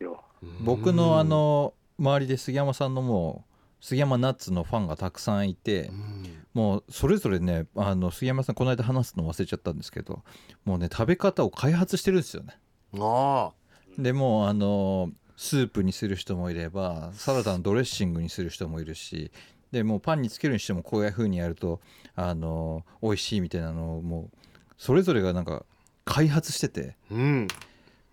[0.61, 3.43] 僕のあの周りで杉山さんのも
[3.81, 6.25] う杉山ナッツのファンがたくさんいてうん
[6.57, 10.23] もうそれぞれねあの杉山さんこの間話すの忘れちゃったんですけど
[10.65, 12.57] もうね食べ方を開発してるんですよね。
[12.97, 13.51] あ
[13.99, 19.31] でもうあのスープにする人もいればサラダのドレッシングにする人もいるし
[19.71, 21.79] でもうパンにつけるにしてもこういう風にやると
[22.15, 24.37] あの美味しいみたいなのをもう
[24.79, 25.63] それぞれがなんか
[26.05, 27.47] 開発しててあうん。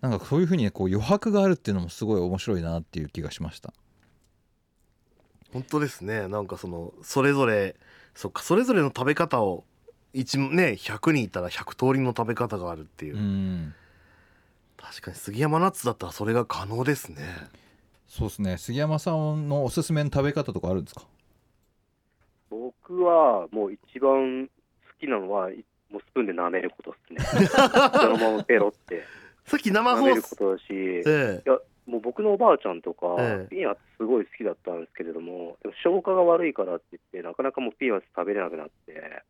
[0.02, 3.72] なんかそういう風にねこう余白があるっていうのもすごい面白いなっていう気がしました。
[5.54, 6.28] 本当ですね。
[6.28, 7.76] なんかそのそれぞれ
[8.14, 9.64] そっかそれぞれの食べ方を
[10.12, 13.74] 一ね100人いたら100通りの食べ方があるっていう、うん。
[14.76, 17.22] 確かに杉山ナッツだったらそれが可能ですね。
[18.06, 18.58] そうですね。
[18.58, 21.02] 杉山さんのおすすめの食べ方とかあるんですか？
[22.50, 24.52] 僕はもう一番好
[25.00, 27.48] きなのは、いもうスプーンで舐めることですね。
[27.98, 29.02] そのままペロって。
[29.46, 30.14] さっき生放送。
[30.14, 31.42] ることだし、え。
[31.44, 33.48] いやもう僕のおばあちゃんとか、ええ。
[33.48, 39.22] ピーナッツすごい好きだったんですけれども、でも消化が悪いからって言って、なかなかもうピーナッツ食べれなくなって、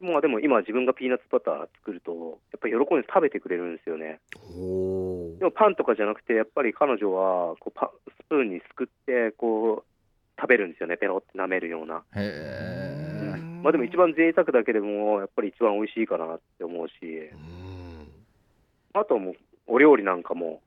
[0.00, 4.20] もうでも今、自分がピーナッツバター作ると、やっぱり喜んで食べてくれるんですよね。
[5.38, 12.02] でもパンとかじゃなくて、やっぱり彼女はこうパスプーンにすくって、こう食べるんですよね、ペロって舐めるような。
[12.16, 13.14] へえ。
[13.62, 18.08] まあでも一番贅沢だけでも、やっぱり一番美味しいかなって思うし、うん。
[18.94, 19.34] あとはもう
[19.66, 20.60] お料理なんかも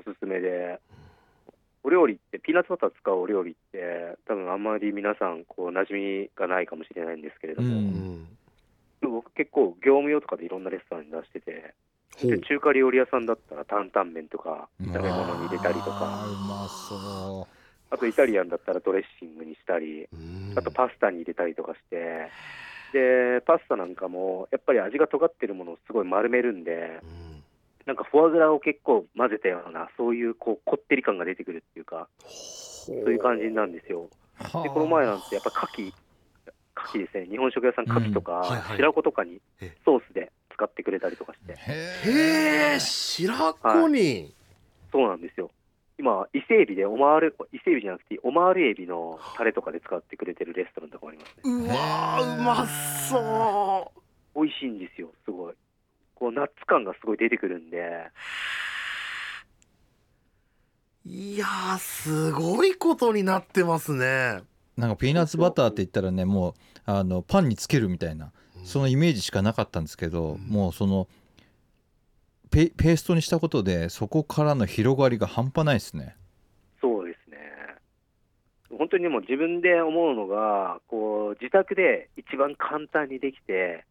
[0.00, 0.80] おすすめで、
[1.82, 7.74] お料理って、ピーナッツバター使うお料理って、多分あんまり皆さん、こう馴染みがないかもしれないんですけれども、うん。
[7.74, 8.26] うん
[9.02, 11.74] 僕結構業務用とかでいろんなレストランに出してて、
[12.46, 16.26] 中華料理屋さんだったら担々麺とか炒め物に入れたりとか、
[17.90, 20.52] あとイタリアンだったらドレッシングにしたり、うん。
[20.54, 22.28] あとパスタに入れたりとかして、
[22.92, 27.29] で、パスタなんかもやっぱり味が尖ってるものをすごい丸めるんで、うん
[27.90, 34.04] なんかフォアグラを結構混ぜたような、そういうこうこってり感が出てくるっていうか、そういう感じなんですよ。
[34.04, 35.92] うで、この前なんてやっぱ牡蠣、
[36.78, 38.38] 牡蠣ですね、日本食屋さん牡蠣とか、うん。
[38.38, 38.76] はいはい。
[38.76, 39.74] 白子とかにえ。
[39.84, 44.36] ソースで使ってくれたりとかして、へえ白子に、
[44.92, 45.50] そうなんですよ。
[45.98, 51.66] 今、伊勢エビでオマール、伊勢エビじゃなくて、オマールエビのタレとかで使ってくれてるレストランとかもありますね。
[51.66, 53.92] うわーうまそ
[54.36, 55.54] 美味しいんですよ、すごい。
[56.20, 58.12] こう、ナッツ感がすごい出てくるんで、う
[61.08, 64.42] いやーすごいことになってますね。
[64.76, 66.54] なんかピーナッツバターって言ったらねもう
[66.86, 68.32] あのパンにつけるみたいな
[68.64, 70.40] そのイメージしかなかったんですけど、うん。
[70.48, 71.08] もうその
[72.50, 76.16] ペペーストにしたことでそこからの広がりが半端ないですね。
[76.80, 77.38] そうですね。
[78.76, 83.84] 本当にでも自分で思うのが、こう、自宅で一番簡単にできて、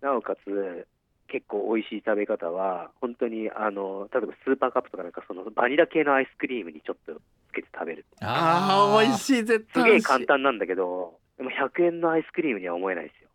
[0.00, 0.86] なおかつ、
[1.28, 8.04] 結構美味しい食べ方は、本当に、あの、例えばスーパーカップとかなんかそのバニラ系のアイスクリームにちょっとつけて食べる。
[8.20, 13.28] あー美味しい絶すげえ簡単なんだけど、でも100円のアイスクリームには思えないですよ。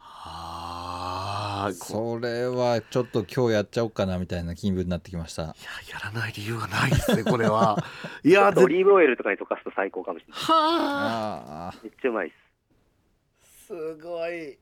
[0.00, 5.52] あーこそれはちょっと今日やっちゃおうかなみたいな気分になってきましたいや
[5.92, 7.82] やらない理由がないですねこれは
[8.24, 10.40] いやオリーブオイルとかに溶かすと最高かもしれない。
[10.40, 13.66] はああめっちゃうまいです。
[13.66, 14.58] すごい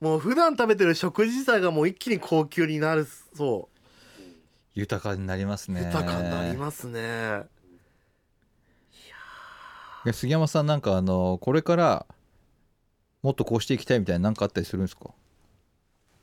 [0.00, 3.68] もう普段食べてる食事自体がもう一気に高級になるそ
[4.18, 4.22] う。
[4.22, 4.34] ん
[4.74, 5.86] 豊かになりますうね。
[5.86, 7.44] 豊かになりますね。
[10.04, 12.06] で杉山さんなんかあのこれから
[13.22, 15.06] もっとこうしていきたいみたいな何かあったりするんですか？
[15.08, 15.12] い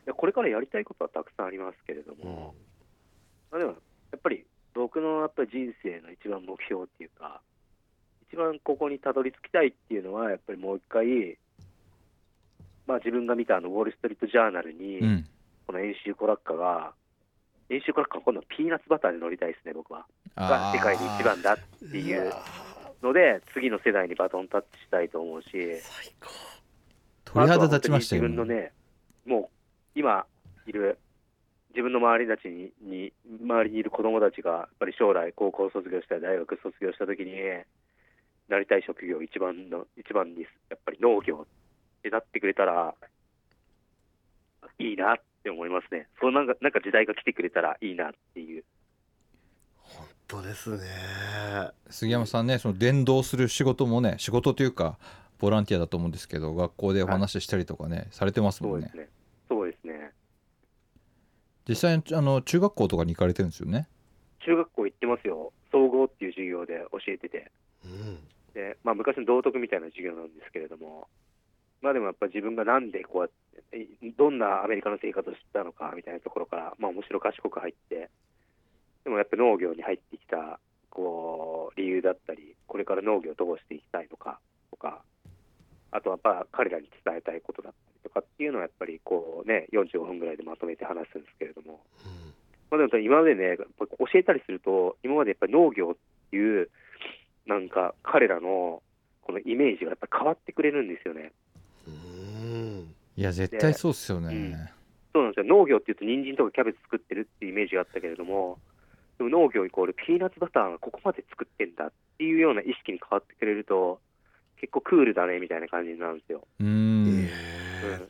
[0.06, 2.54] やこれからやりたいことはたくさんありますけれどうんも、
[3.52, 3.78] まあ、でもや
[4.18, 7.42] っぱり僕のやっぱり人生の一番目標っていうか、
[8.32, 11.38] 一番ここにたどり着きたいっていうのは、やっぱりもう一回、
[12.86, 15.28] まあ、自分が見たあのウォール・ストリート・ジャーナルに、うん。
[15.65, 16.93] この演習コラッカが、
[17.69, 20.06] 演習コラッカは今度はピーナッツバターで乗りたいですね、僕は。
[20.36, 21.58] が世界で一番だっ
[21.91, 22.32] ていう。
[23.02, 25.50] ので、次の世代にバトンタッチしたいと思うし、
[25.82, 26.30] 最高。
[27.26, 28.72] 鳥肌立ちましたよあとは本当に自分のね、
[29.26, 29.50] も
[29.96, 30.26] う今
[30.65, 30.98] いる
[31.74, 37.34] 自分の周りたちにに、周りにいる子供たちが、やっぱり将来、高校卒業したり、大学卒業したときに、
[38.48, 41.48] なりたい職業一番の、一番に、やっぱり農業
[42.04, 42.94] ってなってくれたら、
[44.78, 46.10] いいなって思いますね。
[46.20, 48.66] そうなんか、なんか時代が来てくれたらいいなっていう。
[49.78, 50.86] 本当ですね
[51.89, 54.98] 杉山さんねその伝道する仕事もね仕事というか
[55.38, 59.10] ボランティアだと思うんですけど学校でお話ししたりとかね、されてますもねそうんですね。
[59.50, 60.12] そうですね。
[61.70, 63.88] 実際にあの中学校とかに行かれてるんですよね？
[64.46, 65.54] 中学校行ってますよ。
[65.72, 67.52] 総合っていう授業で教えてて。
[67.86, 68.18] うん
[68.54, 71.08] で、まあ、昔の道徳みたいな授業なんですけれども、
[71.84, 73.30] まあでもやっぱ自分がなんでこうやっ
[73.72, 78.10] て、えどんなアメリカの生活をしたのかみたいなところから、まあ面白賢く入って、
[79.04, 84.39] でもやっぱ農業に入ってきた、こう、理由だったり、これから農業をどうしていきたいのか
[84.72, 85.02] とか、
[85.91, 91.82] あとはやっぱ彼らに伝えたいことだったりとかっていうのはやっぱりこうね、45分ぐらいでまとめて話すんですけれども、
[92.72, 96.69] まあ、でも今までね、やっぱ教えたりすると、今までやっぱり農業っていう、
[97.46, 98.82] なんか彼らの
[99.22, 101.34] このイメージがやっぱ変わってくれるんですよね。
[103.17, 104.69] うんいや絶対そうっすよね、うん。
[105.13, 105.56] そうなんですよ。
[105.56, 108.58] 農業っていうと人参とかキャベツ作ってるっていうイメージがあったけれども、
[109.17, 113.99] でも農業イコールピーナッツバターがここまで作ってんだっていうような意識に変わってくれると、
[114.60, 116.47] 結構クールだねみたいな感じになるんですよ。
[116.60, 117.26] うーん。
[117.26, 117.32] え
[118.02, 118.08] え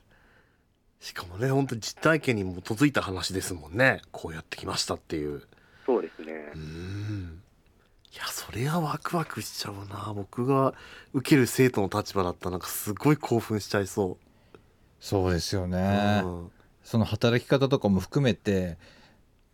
[1.00, 4.02] しかもね本当に実体験に基づいた話ですもんね。
[4.14, 5.44] こうやってきましたっていう。
[5.86, 6.32] そうですね。
[6.56, 6.58] う。
[6.58, 7.42] ん。
[8.14, 10.14] いやそれはワクワクしちゃうな。
[10.14, 10.74] 僕が
[11.12, 14.18] 受ける生徒の立場だったらなんかすごい興奮しちゃいそ
[15.04, 16.52] そうですよう、ね、うん。
[16.82, 18.78] その働き方とかも含めて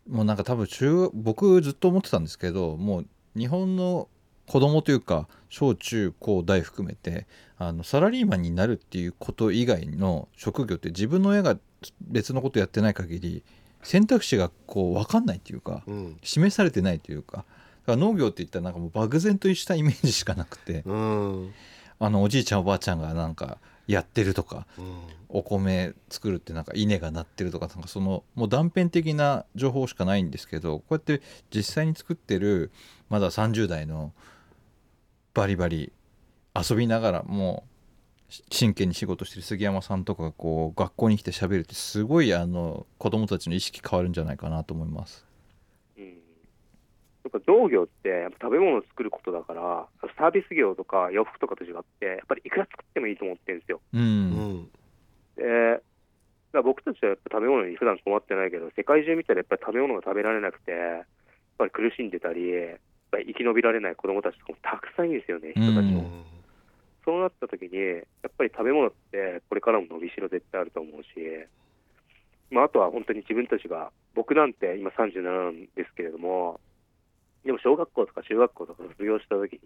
[0.08, 3.06] もうなんか多分中僕ずっと思ってたんですけどもう
[3.36, 4.06] 日本の
[4.46, 7.26] 子供というか小中高大含めて
[7.58, 11.58] あのサラリーマンになるっていうこと以外の職業って自分の親が
[12.00, 13.42] 別のことやってない限り
[13.82, 16.16] 選択肢がこう分かんないっていうかうん。
[16.22, 17.46] 示されてないというかだか
[17.86, 21.52] ら農業って言ったらなんかもう漠然としたイメージしかなくてうん。
[21.98, 23.58] あのおじいちゃんおばあちゃんがなんか
[23.90, 24.84] やってるとかうん
[25.32, 31.22] お米作るってなんか稲が鳴ってるとかなんかそのもう断片的な情報しかないんですけどこうやって
[31.54, 32.72] 実際に作ってる
[33.08, 34.12] まだ30代の
[35.32, 35.92] バリバリ
[36.54, 37.64] 遊びながらも
[38.50, 45.24] 真剣に仕事してる杉山さんとかがこう学校に来て喋るってすごいあの子供たちの意識変わるんじゃないかなと思います。
[47.30, 53.80] うん、やっぱ農業ってやっぱ食べ物を作ることだからサービス業とか洋服とかと違ってやっぱりいくら作ってもいいと思ってるんですよ。
[53.92, 54.70] う、うんん
[55.36, 55.82] で
[56.64, 61.04] 僕たちはやっぱ食べ物に普段困ってないけど世界中見たらやっぱり食べ物が食べられなくてやっ
[61.58, 62.78] ぱり苦しんでたりやっ
[63.10, 66.02] ぱり生き延びられない子どもたちとかもたくさんいるんですよね人たちも。
[66.02, 66.40] うん
[67.04, 71.08] そうなった時にやっぱり食べ物ってこれからも伸びしろ絶対あると思うし、
[72.50, 76.60] まあ、あとは本当に自分たちが僕なんて今37なんですけれども
[77.44, 79.60] でも小学校とか中学校とか卒業した時に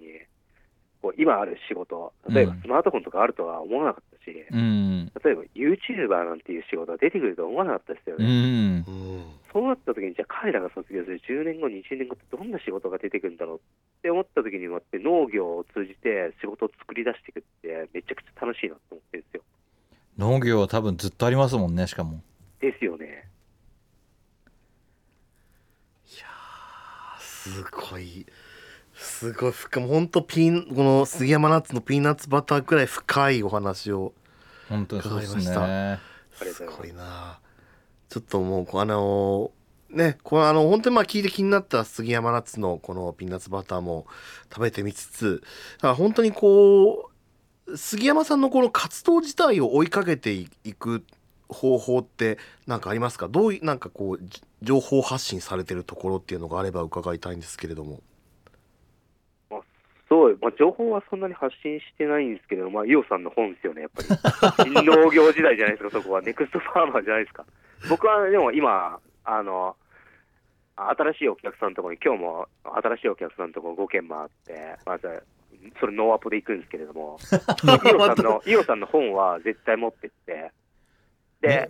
[1.03, 5.13] こう今ある仕事例えばうんスマートフォンとかあるとは思わなかったし、うん。
[5.23, 9.25] 例えば YouTuber なんていう仕事が出てくるとは思わなかったですようね、んうん。
[9.53, 13.61] そうなった時にじゃあ彼らが卒業する10年後20年後ってどんな仕事が出てくるんだろうっ
[14.01, 19.43] て思った時にもって農業を通じて仕事を作り出していくってめちゃくちゃ楽しいなと思ってるんですよ。
[20.17, 22.23] 農業は多分ずっとありますもんねしかも。
[22.61, 23.29] ですよね
[27.51, 28.27] すごい。
[28.95, 29.89] すごい深い。
[29.89, 34.13] 本当ピンこの杉山ナッツのピーナッツバターくらい深いお話を
[34.69, 36.01] 本当にそうですね。
[36.33, 36.65] す。
[36.65, 37.39] ごいな。
[38.09, 39.51] ちょっともうこうあの
[39.91, 44.07] ねこれあの本当にまあ聞いて気になった杉山ナッツのこのピーナッツバターも
[44.53, 45.43] 食べてみつつ
[45.77, 47.11] だから本当にこ
[47.67, 51.05] う杉山さんのこの活動自体を追いかけていく
[51.55, 53.29] 方法って何かありますか？
[53.29, 58.01] どういうなんかこうじ情報発信されてるところっていうのがあれば伺いたいんですけれども。
[60.07, 64.03] そう、まあ、情報はそんなに発信してないんですけど、まあ、イオさんの本ですよね、やっぱ
[64.65, 64.71] り。
[64.75, 66.23] 新農業時代じゃないですか、そこは。
[66.23, 67.47] ネクストファーマーじゃないですか。
[67.89, 69.77] 僕はでも今、あの、
[70.77, 75.23] 新しいお客さんのところに、今日も新しいお客さんのところ5件回って、まず、
[75.81, 77.19] それノーアポで行くんですけれども、
[77.65, 80.53] イオさんの、イオさんの本は絶対持ってって、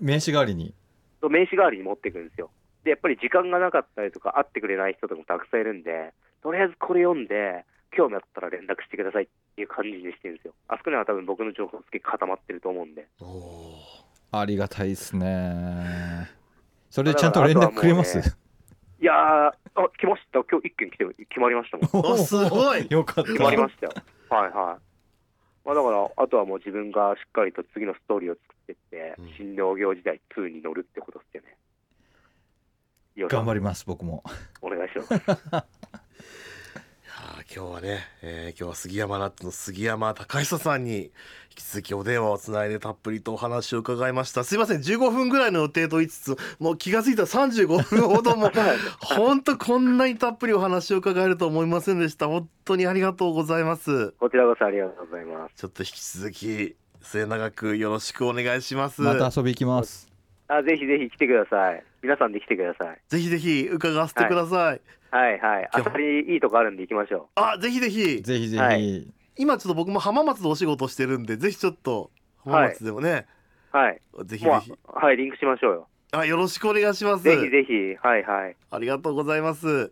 [0.00, 0.74] 名刺代わりに？
[1.22, 2.50] 名刺代わりに持っていくんですよ。
[2.84, 6.12] で、やっぱり時間がなかったりとか、会ってくれない人とかもたくさんいるんで、
[6.42, 7.64] とりあえずこれ読んで、
[7.96, 10.54] 興味あったら連絡してくださいっていう感じにしてるんですよ。
[10.68, 13.06] あそこには多分僕の情報すげえ固まってると思うんで。
[14.32, 16.28] ありがたいですね
[16.90, 18.36] それでちゃんと連絡くれます、だか
[19.00, 19.16] いやー、
[19.74, 20.42] あ、来ました。
[20.50, 22.12] 今日一件来て、決まりましたもん。
[22.12, 23.92] おすごい よかった決まりましたよ。
[24.30, 24.93] はいはい。
[25.64, 31.56] まあだから、あとはもう自分がしっかりと次のストーリーを作っていって、うん新農業時代2に乗るってことですよね。
[33.28, 34.24] 頑張ります僕も
[34.60, 35.08] お願いします。
[37.14, 41.10] いやー今日はね、えー今日は杉山ナッツの杉山隆久さんに引
[41.54, 44.42] き続きお電話をつないでたっぷりとお話を伺いました。
[44.42, 48.50] すいません15分ぐらいの予定と言いつつもう気が付いたら35分ほども
[49.00, 52.26] 本当こんなにたっぷりお話を伺えると思いませんでした。
[52.26, 54.10] 本当にありがとうございます。
[54.18, 55.54] こちらこそありがとうございます。
[55.54, 60.13] ちょっと引き続き末永くよろしくお願いします、また遊び行きます
[60.48, 61.82] あぜひぜひ来てください。
[62.02, 63.00] 皆さんで来てください。
[63.08, 64.80] ぜひぜひ伺わせてください、
[65.10, 65.68] はいはい。
[65.72, 72.10] あさりいいとこあるんで行きましょあぜひぜひぜひぜひ、はい今ちょっと僕も浜松でお仕事してるんでぜひちょっと
[72.44, 73.26] 浜松でもね、
[73.72, 73.76] う。
[73.76, 74.00] はい。
[74.26, 75.88] ぜひもぜひう、はい、リンクしましょうよ。
[76.12, 78.56] あよろしくお願いしますぜひぜひ、はいはい。
[78.70, 79.90] ありがとうございます。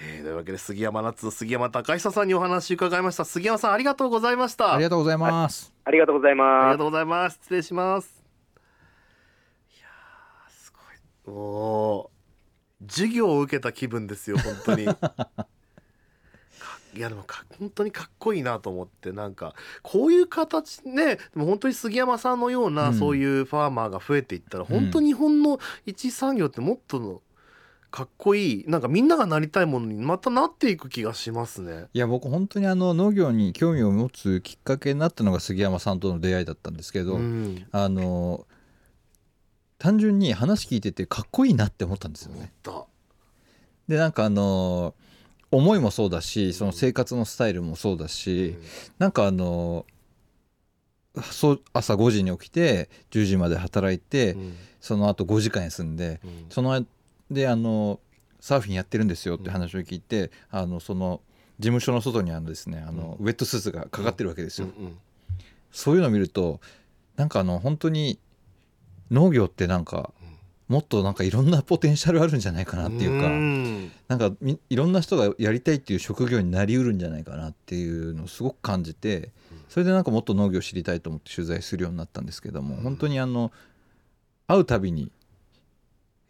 [0.00, 6.72] えーというわけで杉山夏の杉山隆久さんにお話伺いました杉山さんありがとうございましたありがとうございます、ありがとうございあります。
[6.72, 8.24] がとうございます失礼します
[9.76, 10.50] いやー
[11.26, 12.12] おー。
[12.88, 14.86] 授業を受けた気分ですよ本当に。
[14.86, 15.28] か
[16.94, 22.94] いやでもか本当にかっこいいなと思ってなんかこういう形ねでも本当に杉山さんのような、うん。
[22.94, 27.22] そういうファーマーが増えていったら本当日本の一産業ってもっとの
[27.90, 31.88] かっこいいなんかみんながなりたいものにまたなっていく気がしますね。
[31.92, 38.46] いや僕本当にあの農業に興味を持つきっかけになったのが杉山さんとの出会いだったんですけど、うん、あの
[39.82, 42.52] 単純に話聞いててかっこいいなって思ったんですよね。
[42.62, 42.86] た。
[43.88, 44.94] でなんかあの
[45.50, 48.54] 思いもそうだしその生活のスタイルもそうだし、
[49.00, 49.84] なんかあの
[51.24, 56.84] そう朝5時に起きて10時まで働いて、うんその後5時間休んでうんその
[57.28, 57.98] であの
[58.38, 61.20] サーフィンやってるんですよって話を聞いて、あのその
[61.58, 64.68] 事務所の外にあのですねあの、ウェットスーツがかかってるわけですよ。
[64.68, 64.96] うん
[65.72, 66.60] そういうのを見ると
[67.16, 68.20] なんかあの本当に
[69.12, 70.10] 農業ってなんか
[70.68, 73.92] もっとなんかいろんなポテンシャルあるんじゃないかなっていうか、ん。
[74.08, 79.30] なんかみいろんな人がやりたいっていう職業になりうるんじゃないかなっていうのをすごく感じて
[79.68, 83.52] それでなんかもっと農業を知りたいと思って取材するようになったんですけども本当にあの
[84.46, 85.10] 会うたびに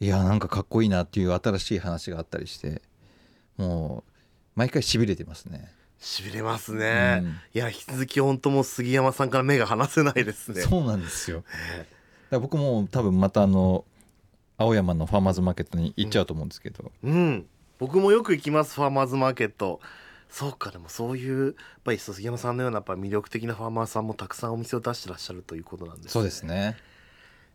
[0.00, 2.82] いやなんかかっこいいなっていう新しい話があったりして
[3.56, 4.12] もう
[4.56, 5.72] 毎回しびれてますね。
[6.00, 7.28] しびれますね、うん。
[7.28, 10.62] いや引き続き本当もう杉山さんから目が離せないですね。
[10.62, 11.44] そうなんですよ
[12.36, 13.84] ら僕も多分またあの
[14.58, 17.46] 青山のファーマーズマーケットに行っちゃうと思うんですけど、うん。
[17.78, 19.80] 僕もよく行きますファーマーズマーケット。
[20.28, 21.54] そうかでもそういうやっ
[21.84, 26.10] ぱり杉山さんのようなやっぱ魅力的なファーマーさんもたくさんお店を出してらっしゃるということなんですね。
[26.10, 26.76] そうですね。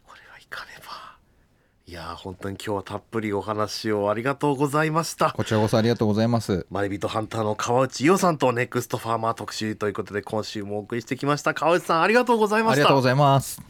[0.06, 1.18] これは行かねば。
[1.88, 5.32] いやー本当に今日はたっぷりお話をありがとうございました。
[5.32, 6.68] こちらこそありがとうございます。
[6.70, 11.54] マレビトハンターの川内伊代さんとネクストファーマー特集ということで今週もお送りしてきました。
[11.54, 12.76] 川内さんありがとうございました。
[12.76, 13.62] ありがとうございます